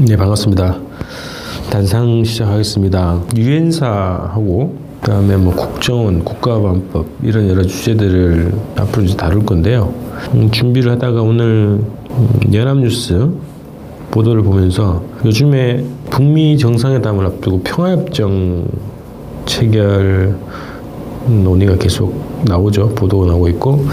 [0.00, 0.76] 네, 반갑습니다.
[1.70, 3.22] 단상 시작하겠습니다.
[3.36, 9.94] 유엔사하고 그다음에 뭐 국정원, 국가보안법 이런 여러 주제들을 앞으로 이제 다룰 건데요.
[10.34, 11.80] 음, 준비를 하다가 오늘
[12.10, 13.30] 음, 연합뉴스
[14.10, 18.66] 보도를 보면서 요즘에 북미 정상회담을 앞두고 평화협정
[19.46, 20.36] 체결
[21.26, 22.90] 논의가 계속 나오죠.
[22.90, 23.84] 보도가 나오고 있고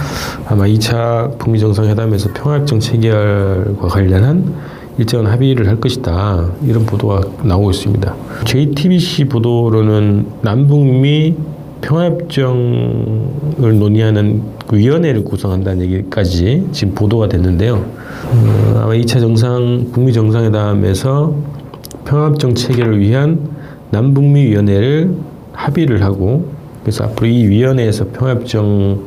[0.47, 4.54] 아마 2차 북미 정상회담에서 평화협정 체결과 관련한
[5.02, 6.45] 일정한 합의를 할 것이다.
[6.65, 8.16] 이런 보도가 나오고 있습니다.
[8.45, 11.34] JTBC 보도로는 남북미
[11.81, 17.76] 평화협정을 논의하는 그 위원회를 구성한다는 얘기까지 지금 보도가 됐는데요.
[17.76, 21.35] 어, 아마 2차 정상, 북미 정상회담에서
[22.05, 23.49] 평화협정 체결을 위한
[23.90, 25.15] 남북미 위원회를
[25.54, 26.45] 합의를 하고
[26.84, 29.04] 그래서 앞으로 이 위원회에서 평화협정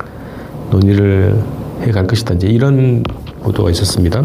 [0.71, 1.35] 논의를
[1.83, 2.35] 해 갈 것이다.
[2.35, 3.03] 이제 이런
[3.43, 4.25] 보도가 있었습니다.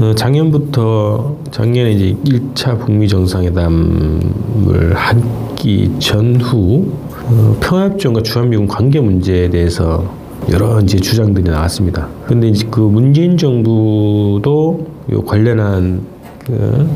[0.00, 6.90] 어, 작년부터 작년에 이제 1차 북미 정상회담을 하기 전후
[7.26, 10.10] 어, 평화협정과 주한미군 관계 문제에 대해서
[10.50, 12.08] 여러 이제 주장들이 나왔습니다.
[12.26, 16.00] 근데 이제 그 문재인 정부도 요 관련한
[16.46, 16.88] 그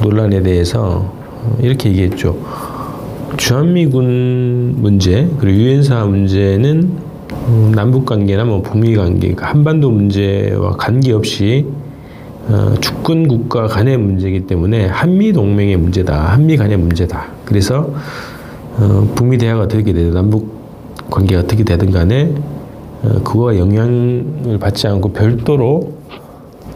[0.00, 1.12] 논란에 대해서
[1.60, 2.38] 이렇게 얘기했죠.
[3.38, 7.08] 주한미군 문제 그리고 유엔사 문제는
[7.48, 11.77] 음, 남북 관계나 뭐 북미 관계, 그러니까 한반도 문제와 관계없이 어,
[12.80, 17.26] 주권 국가 간의 문제이기 때문에 한미 동맹의 문제다, 한미 간의 문제다.
[17.44, 17.92] 그래서
[18.78, 20.56] 어, 북미 대화가 어떻게 되든 남북
[21.10, 22.32] 관계가 어떻게 되든 간에
[23.02, 25.92] 어, 그거와 영향을 받지 않고 별도로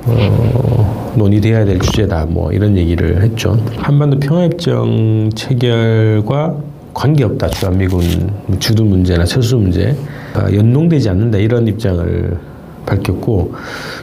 [0.06, 2.26] 어, 논의돼야 될 주제다.
[2.26, 3.56] 뭐 이런 얘기를 했죠.
[3.76, 6.56] 한반도 평화협정 체결과
[6.92, 7.48] 관계없다.
[7.48, 9.96] 주한미군 주둔 문제나 철수 문제
[10.34, 11.38] 연동되지 않는다.
[11.38, 12.36] 이런 입장을
[12.86, 13.52] 밝혔고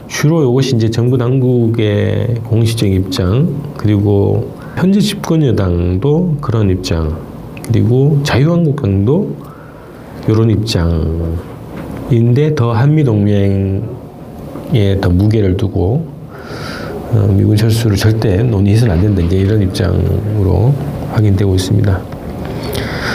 [0.08, 7.18] 주로 이것이 이제 정부 당국의 공식적인 입장 그리고 현재 집권 여당도 그런 입장
[7.68, 9.36] 그리고 자유한국당도
[10.28, 13.80] 이런 입장인데 더 한미 동맹에
[15.00, 16.06] 더 무게를 두고
[17.12, 20.72] 어, 미군 철수를 절대 논의해서는 안 된다 이제 이런 입장으로
[21.12, 22.00] 확인되고 있습니다.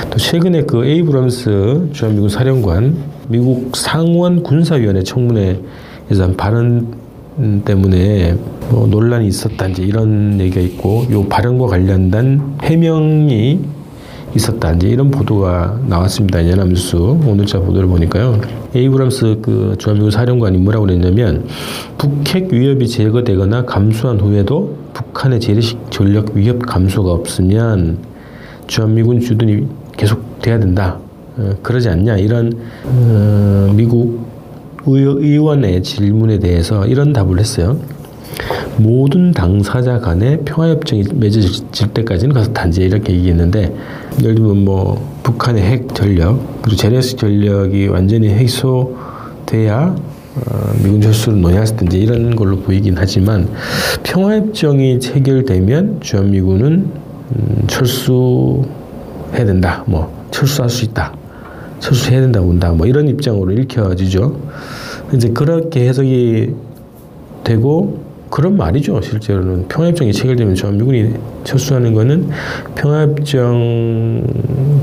[0.09, 6.93] 또 최근에 그 에이브럼스 주한미군 사령관 미국 상원 군사위원회 청문회에서 한 발언
[7.65, 8.35] 때문에
[8.69, 13.59] 뭐 논란이 있었다 이제 이런 얘기가 있고 요 발언과 관련된 해명이
[14.35, 16.49] 있었다 이제 이런 보도가 나왔습니다.
[16.49, 18.39] 연합뉴스 오늘자 보도를 보니까요.
[18.73, 21.45] 에이브람스 그 주한미군 사령관이 뭐라고 그랬냐면
[21.97, 27.99] 북핵 위협이 제거되거나 감소한 후에도 북한의 재래식 전력 위협 감소가 없으면
[28.67, 30.99] 주한미군 주둔이 계속 돼야 된다.
[30.99, 31.04] 어,
[31.61, 32.17] 그러지 않냐?
[32.17, 32.53] 이런
[32.83, 34.25] 어, 미국
[34.85, 37.77] 의원의 질문에 대해서 이런 답을 했어요.
[38.77, 43.73] 모든 당사자 간의 평화협정이 맺어질 때까지는 가서 단지 이렇게 얘기했는데
[44.21, 49.95] 예를 들면 뭐 북한의 핵 전력 그리고 제네스 전력이 완전히 해소돼야
[50.35, 53.47] 어, 미군 철수를 있든지 이런 걸로 보이긴 하지만
[54.03, 56.71] 평화협정이 체결되면 주한미군은
[57.31, 59.83] 음, 철수해야 된다.
[59.87, 61.13] 뭐 철수할 수 있다
[61.85, 64.35] 철수해야 된다 본다 뭐 이런 입장으로 읽혀지죠.
[65.13, 66.49] 이제 그렇게 해석이
[67.43, 67.99] 되고
[68.31, 69.01] 그런 말이죠.
[69.01, 71.13] 실제로는 평화협정이 체결되면 저 미군이
[71.43, 72.29] 철수하는 거는
[72.73, 74.23] 평화협정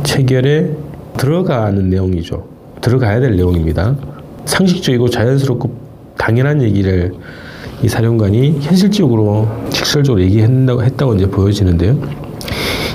[0.04, 0.70] 체결에
[1.16, 2.46] 들어가는 내용이죠.
[2.80, 3.96] 들어가야 될 내용입니다.
[4.44, 5.74] 상식적이고 자연스럽고
[6.16, 7.12] 당연한 얘기를
[7.82, 11.98] 이 사령관이 현실적으로 직설적으로 얘기했다고 했다고 이제 보여지는데요.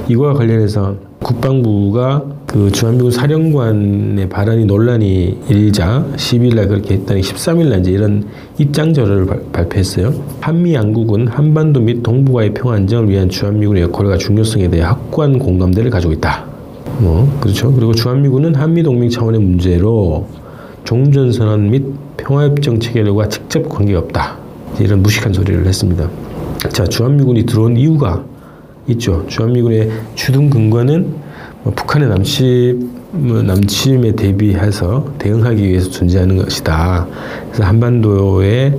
[0.07, 0.95] 이거와 관련해서
[1.27, 8.23] 국방부가 그 주한미군 사령관의 발언이 논란이 일자 10일날 그렇게 했더니 13일날 이제 이런
[8.57, 10.13] 입장 자료를 발표했어요.
[10.39, 16.13] 한미 양국은 한반도 및 동북아의 평화 안정을 위한 주한미군의 역할과 중요성에 대해 확고한 공감대를 가지고
[16.13, 16.45] 있다.
[16.99, 17.73] 뭐 그렇죠.
[17.73, 20.27] 그리고 주한미군은 한미 동맹 차원의 문제로
[20.85, 21.83] 종전선언 및
[22.15, 24.37] 평화협정 체결과 직접 관계가 없다.
[24.79, 26.09] 이런 무식한 소리를 했습니다.
[26.69, 28.23] 자, 주한미군이 들어온 이유가
[28.89, 29.25] 있죠.
[29.27, 31.13] 주한미군의 주둔 근거는
[31.63, 37.07] 뭐 북한의 남침 남침에 대비해서 대응하기 위해서 존재하는 것이다.
[37.47, 38.77] 그래서 한반도의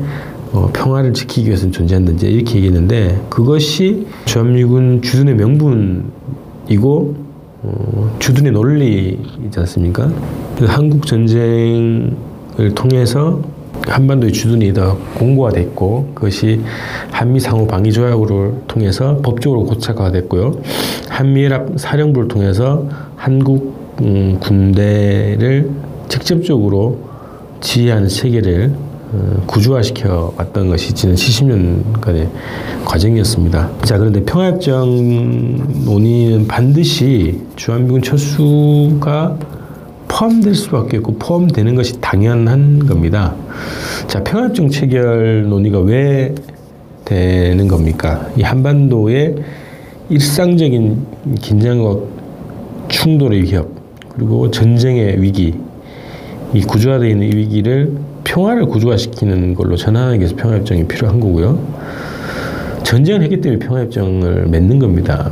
[0.53, 2.13] 어, 평화를 지키기 위해서 존재한다.
[2.27, 7.17] 이 이렇게 얘기했는데 그것이 주한미군 주둔의 명분이고
[7.63, 10.11] 어, 주둔의 논리이지 않습니까?
[10.67, 12.15] 한국 전쟁을
[12.75, 13.43] 통해서
[13.89, 16.61] 한반도의 주둔이 더 공고화됐고 그것이
[17.11, 20.55] 한미 상호 방위 조약을 통해서 법적으로 고착화됐고요.
[21.09, 22.87] 한미연합 사령부를 통해서
[23.17, 25.71] 한국 음, 군대를
[26.09, 26.99] 직접적으로
[27.61, 28.73] 지휘하는 체계를
[29.13, 32.29] 어, 구조화시켜 왔던 것이 지난 70년간의
[32.85, 33.71] 과정이었습니다.
[33.85, 39.39] 자, 그런데 평화협정 논의는 반드시 주한미군 철수가
[40.19, 43.37] 포함될 수밖에 없고 포함되는 것이 당연한 겁니다.
[44.09, 46.35] 자, 평화협정 체결 논의가 왜
[47.05, 48.29] 되는 겁니까?
[48.37, 49.37] 이 한반도의
[50.09, 51.07] 일상적인
[51.41, 52.01] 긴장과
[52.89, 53.71] 충돌의 위협,
[54.09, 55.55] 그리고 전쟁의 위기,
[56.53, 57.93] 이 구조화되어 있는 이 위기를
[58.25, 61.61] 평화를 구조화시키는 걸로 전환하기 위해서 평화협정이 필요한 거고요.
[62.83, 65.31] 전쟁을 했기 때문에 평화협정을 맺는 겁니다.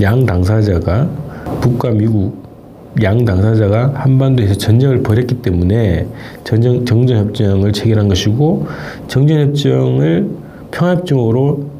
[0.00, 1.08] 양 당사자가
[1.60, 2.47] 북과 미국
[3.02, 6.06] 양 당사자가 한반도에서 전쟁을 벌였기 때문에
[6.44, 8.66] 전쟁 정전협정을 체결한 것이고
[9.08, 10.28] 정전협정을
[10.70, 11.78] 평화협정으로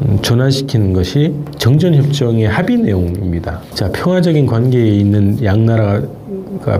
[0.00, 3.60] 음, 전환시키는 것이 정전협정의 합의 내용입니다.
[3.74, 6.02] 자, 평화적인 관계에 있는 양 나라가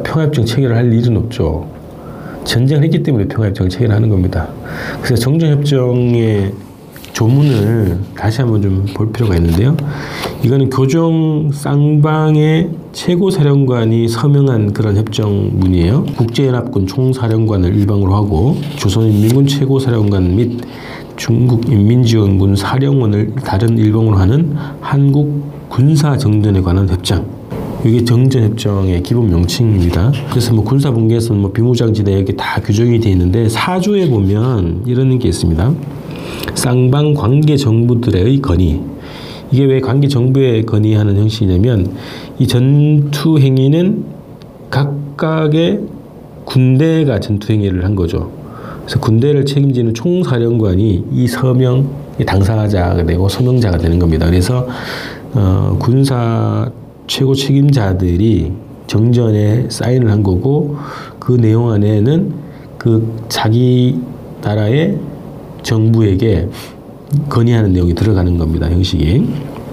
[0.02, 1.66] 평화협정 체결을 할 일은 없죠.
[2.44, 4.48] 전쟁을 했기 때문에 평화협정을 체결하는 겁니다.
[5.02, 6.52] 그래서 정전협정의
[7.12, 9.76] 조문을 다시 한번 좀 볼 필요가 있는데요.
[10.42, 16.04] 이거는 교정 쌍방의 최고 사령관이 서명한 그런 협정문이에요.
[16.16, 20.60] 국제연합군 총사령관을 일방으로 하고 조선인민군 최고 사령관 및
[21.16, 27.26] 중국인민지원군 사령원을 다른 일방으로 하는 한국 군사정전에 관한 협정.
[27.84, 30.12] 이게 정전협정의 기본 명칭입니다.
[30.30, 35.74] 그래서 뭐 군사분계선, 뭐 비무장지대 여기 다 규정이 되어 있는데 사조에 보면 이런 게 있습니다.
[36.54, 38.91] 쌍방 관계 정부들의 건의.
[39.52, 41.94] 이게 왜 관계 정부에 건의하는 형식이냐면
[42.38, 44.04] 이 전투 행위는
[44.70, 45.80] 각각의
[46.44, 48.30] 군대가 전투 행위를 한 거죠.
[48.80, 51.88] 그래서 군대를 책임지는 총사령관이 이 서명
[52.26, 54.26] 당사자가 되고 서명자가 되는 겁니다.
[54.26, 54.66] 그래서
[55.34, 56.70] 어, 군사
[57.06, 58.52] 최고 책임자들이
[58.86, 60.76] 정전에 사인을 한 거고
[61.18, 62.32] 그 내용 안에는
[62.78, 63.98] 그 자기
[64.42, 64.98] 나라의
[65.62, 66.48] 정부에게
[67.28, 68.70] 건의하는 내용이 들어가는 겁니다.
[68.70, 69.26] 형식이.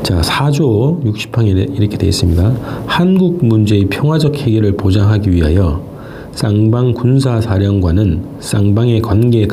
[0.03, 2.55] 자, 4조 60항에 이렇게 되어 있습니다.
[2.85, 5.83] 한국 문제의 평화적 해결을 보장하기 위하여
[6.31, 9.45] 쌍방 군사사령관은 쌍방의 관계,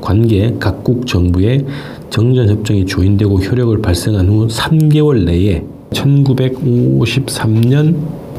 [0.00, 1.66] 관계 각국 정부의
[2.08, 7.96] 정전협정이 조인되고 효력을 발생한 후 3개월 내에 1953년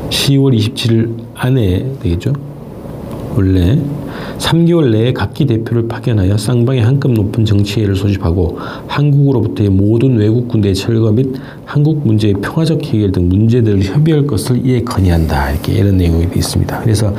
[0.09, 2.33] 10월 27일 안에 되겠죠.
[3.35, 3.79] 원래
[4.37, 8.57] 3개월 내에 각기 대표를 파견하여 쌍방의 한급 높은 정치회를 소집하고
[8.87, 11.27] 한국으로부터의 모든 외국 군대의 철거 및
[11.65, 15.51] 한국 문제의 평화적 해결 등 문제들을 협의할 것을 이에 건의한다.
[15.51, 16.79] 이렇게 이런 내용이 있습니다.
[16.81, 17.13] 그래서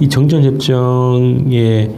[0.00, 1.90] 이 정전협정의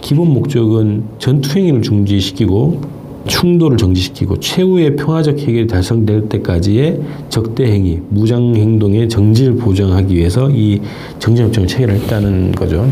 [0.00, 2.97] 기본 목적은 전투 행위를 중지시키고
[3.28, 10.80] 충돌을 정지시키고 최후의 평화적 해결이 달성될 때까지의 적대 행위, 무장 행동의 정지를 보장하기 위해서 이
[11.18, 12.90] 정전협정을 체결했다는 거죠.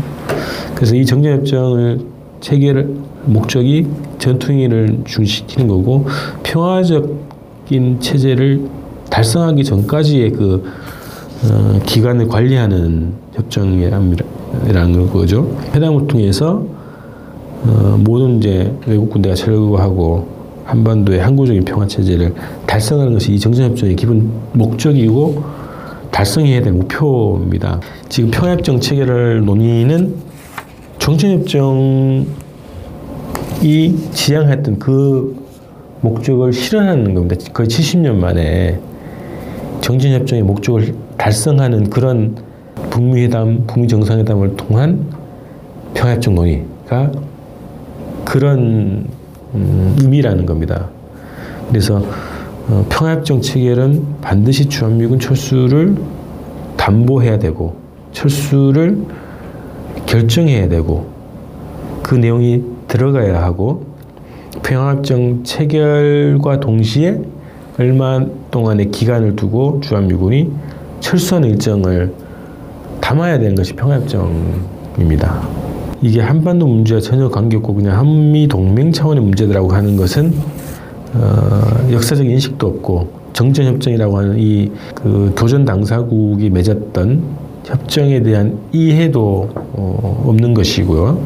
[0.75, 1.99] 그래서 이 정전협정을
[2.39, 2.95] 체결
[3.25, 3.87] 목적이
[4.19, 6.05] 전투행위를 중지시키는 거고
[6.43, 8.61] 평화적인 체제를
[9.09, 10.63] 달성하기 전까지의 그
[11.43, 15.55] 어, 기간을 관리하는 협정이라는 거죠.
[15.73, 16.76] 회담을 통해서
[17.65, 20.27] 어, 모든 이제 외국 군대가 철거하고
[20.65, 22.33] 한반도의 항구적인 평화 체제를
[22.65, 25.43] 달성하는 것이 이 정전협정의 기본 목적이고
[26.11, 27.79] 달성해야 될 목표입니다.
[28.09, 30.15] 지금 평화협정 체결을 논의는
[30.99, 32.25] 정전협정이
[34.11, 35.35] 지향했던 그
[36.01, 37.35] 목적을 실현하는 겁니다.
[37.53, 38.79] 거의 70년 만에
[39.81, 42.35] 정전협정의 목적을 달성하는 그런
[42.89, 45.05] 북미회담, 북미 정상회담을 통한
[45.93, 47.11] 평화협정 논의가
[48.27, 49.05] 그런
[49.55, 50.89] 음, 의미라는 겁니다.
[51.69, 52.03] 그래서
[52.67, 55.95] 어, 평화협정 체결은 반드시 주한미군 철수를
[56.75, 57.77] 담보해야 되고
[58.11, 59.05] 철수를
[60.05, 61.07] 결정해야 되고
[62.03, 63.85] 그 내용이 들어가야 하고
[64.61, 67.21] 평화협정 체결과 동시에
[67.79, 70.51] 얼마 동안의 기간을 두고 주한미군이
[70.99, 72.13] 철수하는 일정을
[72.99, 75.66] 담아야 되는 것이 평화협정입니다.
[76.01, 80.33] 이게 한반도 문제와 전혀 관계없고 그냥 한미 동맹 차원의 문제라고 하는 것은
[81.13, 87.21] 어, 역사적 인식도 없고 정전협정이라고 하는 이 그 도전 당사국이 맺었던
[87.65, 91.19] 협정에 대한 이해도 어, 없는 것이고요.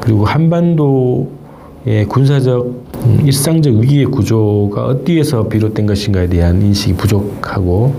[0.00, 1.26] 그리고 한반도의
[2.08, 2.66] 군사적
[3.04, 7.92] 음, 일상적 위기의 구조가 어디에서 비롯된 것인가에 대한 인식이 부족하고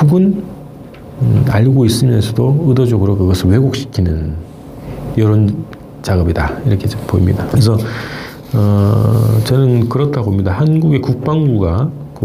[0.00, 0.42] 혹은
[1.22, 4.47] 음, 알고 있으면서도 의도적으로 그것을 왜곡시키는
[5.18, 5.64] 이런
[6.02, 7.46] 작업이다 이렇게 좀 보입니다.
[7.50, 7.76] 그래서
[8.54, 10.52] 어, 저는 그렇다고 봅니다.
[10.52, 12.24] 한국의 국방부가 그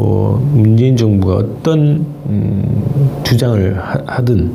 [0.53, 4.51] 문재인 정부가 어떤 음, 주장을 하, 든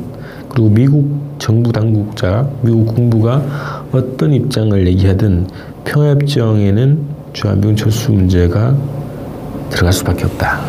[0.49, 5.47] 그리고 미국 정부 당국자, 미국 군부가 어떤 입장을 얘기하든
[5.85, 6.99] 평화협정에는
[7.33, 8.75] 주한미군 철수 문제가
[9.69, 10.59] 들어갈 수밖에 없다.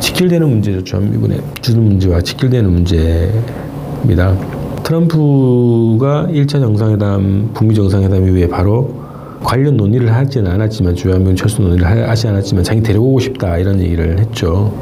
[0.00, 0.84] 직결되는 문제죠.
[0.84, 4.61] 주한미군의 주둔 문제와 직결되는 문제입니다.
[4.82, 8.94] 트럼프가 1차 정상회담, 북미 정상회담 이후에 바로
[9.42, 14.72] 관련 논의를 하지는 않았지만 주한미군 철수 논의를 하지 않았지만 자기 데려오고 싶다 이런 얘기를 했죠.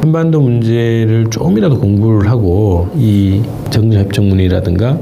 [0.00, 4.98] 한반도 문제를 조금이라도 공부를 하고 이 정전협정문이라든가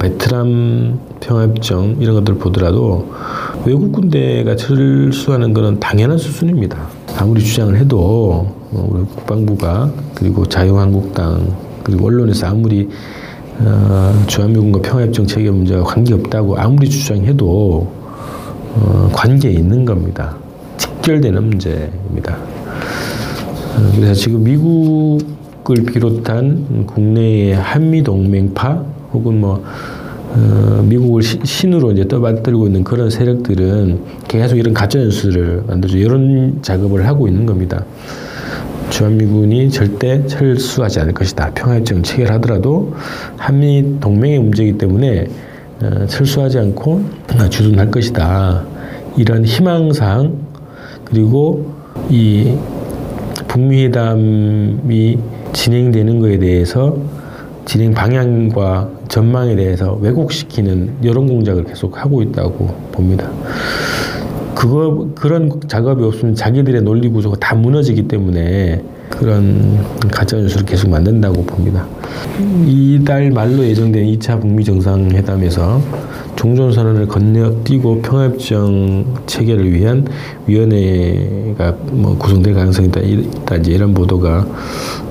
[0.00, 3.08] 베트남 평화협정 이런 것들을 보더라도
[3.66, 6.78] 외국 군대가 철수하는 것은 당연한 수순입니다.
[7.18, 12.88] 아무리 주장을 해도 우리 국방부가 그리고 자유한국당 그리고 언론에서 아무리
[13.62, 17.86] 어, 주한미군과 평화협정 체결 문제와 관계없다고 아무리 주장해도
[18.74, 20.36] 어, 관계에 있는 겁니다.
[20.78, 22.36] 직결되는 문제입니다.
[22.36, 29.62] 어, 그래서 지금 미국을 비롯한 국내의 한미동맹파 혹은 뭐
[30.32, 35.98] 어, 미국을 시, 신으로 이제 떠받들고 있는 그런 세력들은 계속 이런 가짜 뉴스를 만들죠.
[35.98, 37.84] 이런 작업을 하고 있는 겁니다.
[39.00, 41.52] 주한미군이 절대 철수하지 않을 것이다.
[41.54, 42.92] 평화협정 체결하더라도
[43.38, 45.26] 한미 동맹의 문제이기 때문에
[45.80, 47.02] 어, 철수하지 않고
[47.48, 48.62] 주둔할 것이다.
[49.16, 50.36] 이런 희망사항
[51.06, 51.72] 그리고
[52.10, 52.54] 이
[53.48, 55.18] 북미 회담이
[55.54, 56.98] 진행되는 것에 대해서
[57.64, 63.30] 진행 방향과 전망에 대해서 왜곡시키는 여론 공작을 계속 하고 있다고 봅니다.
[64.60, 71.42] 그거 그런 작업이 없으면 자기들의 논리 구조가 다 무너지기 때문에 그런 가짜 뉴스를 계속 만든다고
[71.46, 71.86] 봅니다.
[72.66, 75.80] 이달 말로 예정된 2차 북미 정상회담에서
[76.36, 80.06] 종전 선언을 건너뛰고 평화협정 체결을 위한
[80.46, 84.46] 위원회가 뭐 구성될 가능성이 있다, 이제 이런 보도가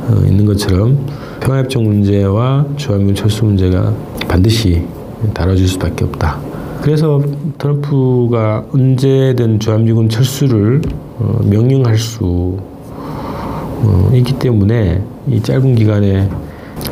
[0.09, 1.07] 어, 있는 것처럼
[1.39, 3.95] 평화협정 문제와 주한미군 철수 문제가
[4.27, 4.85] 반드시
[5.33, 6.48] 다뤄질 수밖에 없다.
[6.81, 7.21] 그래서
[7.57, 10.81] 트럼프가 언제든 주한미군 철수를
[11.17, 12.57] 어, 명령할 수
[13.81, 16.29] 어, 있기 때문에 이 짧은 기간에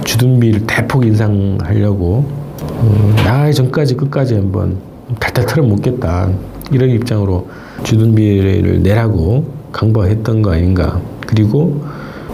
[0.03, 2.25] 주둔비를 대폭 인상하려고
[2.62, 4.77] 어, 나가기 전까지 끝까지 한번
[5.20, 6.32] 탈탈 털어먹겠다.
[6.72, 7.48] 이런 입장으로
[7.84, 11.00] 주둔비를 내라고 강박했던 거 아닌가.
[11.25, 11.82] 그리고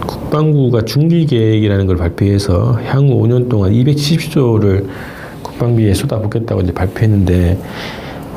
[0.06, 4.86] 국방부가 중기 계획이라는 걸 발표해서 향후 5년 동안 270조를
[5.54, 7.58] 국방비에 쏟아붓겠다고 이제 발표했는데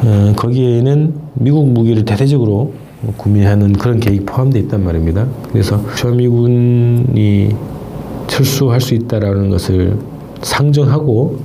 [0.03, 2.73] 어, 거기에는 미국 무기를 대대적으로
[3.17, 5.27] 구매하는 그런 계획이 포함되어 있단 말입니다.
[5.51, 7.55] 그래서 주한미군이
[8.27, 9.97] 철수할 수 있다라는 것을
[10.41, 11.39] 상정하고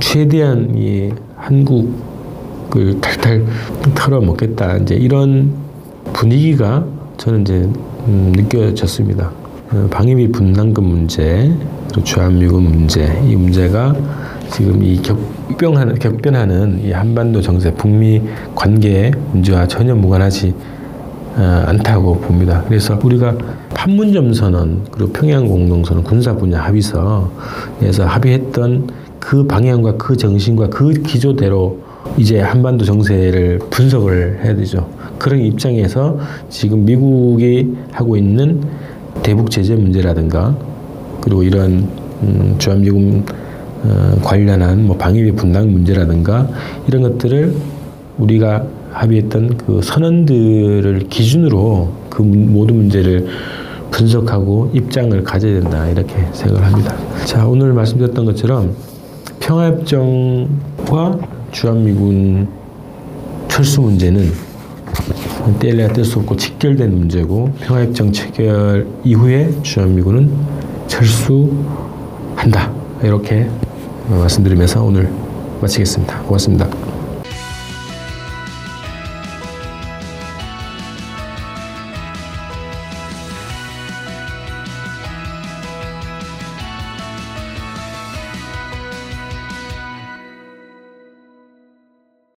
[0.00, 3.44] 최대한 이 한국을 탈탈
[3.94, 5.52] 털어먹겠다 이제 이런
[6.12, 6.84] 분위기가
[7.16, 7.54] 저는 이제
[8.06, 9.30] 음, 느껴졌습니다.
[9.70, 11.52] 어, 방위비 분담금 문제,
[12.04, 13.94] 주한미군 문제, 이 문제가
[14.50, 18.22] 지금 이 격변하는, 격변하는 이 한반도 정세, 북미
[18.54, 20.54] 관계 문제와 전혀 무관하지
[21.36, 22.64] 어, 않다고 봅니다.
[22.66, 23.36] 그래서 우리가
[23.74, 28.88] 판문점 선언 그리고 평양 공동선언 군사 분야 합의서에서 합의했던
[29.20, 31.78] 그 방향과 그 정신과 그 기조대로
[32.16, 34.88] 이제 한반도 정세를 분석을 해야 되죠.
[35.18, 38.62] 그런 입장에서 지금 미국이 하고 있는
[39.22, 40.56] 대북 제재 문제라든가
[41.20, 41.88] 그리고 이런
[42.22, 43.47] 음, 주한미군 어,
[44.22, 46.48] 관련한 뭐 방위비 분담 문제라든가
[46.86, 47.54] 이런 것들을
[48.18, 53.26] 우리가 합의했던 그 선언들을 기준으로 그 모든 문제를
[53.90, 56.94] 분석하고 입장을 가져야 된다 이렇게 생각을 합니다.
[57.24, 58.74] 자 오늘 말씀드렸던 것처럼
[59.40, 61.18] 평화협정과
[61.52, 62.48] 주한미군
[63.48, 64.30] 철수 문제는
[65.58, 70.30] 뗄래야 뗄 수 없고 직결된 문제고 평화협정 체결 이후에 주한미군은
[70.86, 72.70] 철수한다
[73.02, 73.48] 이렇게
[74.16, 75.10] 말씀드리면서 오늘
[75.60, 76.20] 마치겠습니다.
[76.22, 76.77] 고맙습니다.